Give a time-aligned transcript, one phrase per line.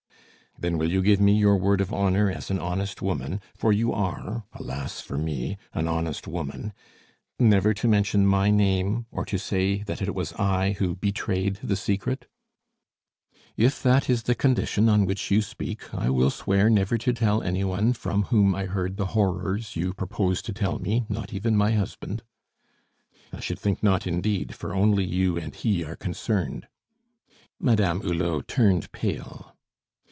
[0.59, 3.91] "Then will you give me your word of honor as an honest woman for you
[3.93, 5.57] are, alas for me!
[5.73, 6.71] an honest woman
[7.39, 11.75] never to mention my name or to say that it was I who betrayed the
[11.75, 12.27] secret?"
[13.57, 17.41] "If that is the condition on which you speak, I will swear never to tell
[17.41, 21.55] any one from whom I heard the horrors you propose to tell me, not even
[21.57, 22.21] my husband."
[23.33, 26.67] "I should think not indeed, for only you and he are concerned."
[27.59, 29.47] Madame Hulot turned pale.